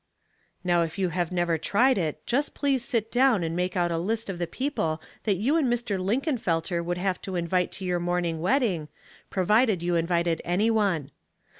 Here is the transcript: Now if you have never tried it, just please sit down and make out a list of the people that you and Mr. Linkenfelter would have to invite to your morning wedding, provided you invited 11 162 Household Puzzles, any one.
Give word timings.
Now 0.63 0.81
if 0.81 0.97
you 0.97 1.09
have 1.09 1.31
never 1.31 1.59
tried 1.59 1.95
it, 1.95 2.25
just 2.25 2.55
please 2.55 2.83
sit 2.83 3.11
down 3.11 3.43
and 3.43 3.55
make 3.55 3.77
out 3.77 3.91
a 3.91 3.99
list 3.99 4.31
of 4.31 4.39
the 4.39 4.47
people 4.47 4.99
that 5.25 5.35
you 5.37 5.57
and 5.57 5.71
Mr. 5.71 5.99
Linkenfelter 6.03 6.83
would 6.83 6.97
have 6.97 7.21
to 7.21 7.35
invite 7.35 7.71
to 7.73 7.85
your 7.85 7.99
morning 7.99 8.41
wedding, 8.41 8.87
provided 9.29 9.83
you 9.83 9.93
invited 9.95 10.41
11 10.43 10.43
162 10.43 10.43
Household 10.43 10.43
Puzzles, 10.43 10.53
any 10.55 10.71
one. 10.71 11.11